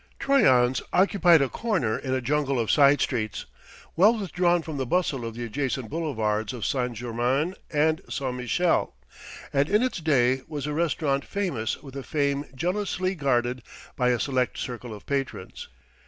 [0.19, 3.45] Troyon's occupied a corner in a jungle of side streets,
[3.95, 6.93] well withdrawn from the bustle of the adjacent boulevards of St.
[6.93, 8.33] Germain and St.
[8.33, 8.95] Michel,
[9.53, 13.61] and in its day was a restaurant famous with a fame jealously guarded
[13.95, 15.67] by a select circle of patrons.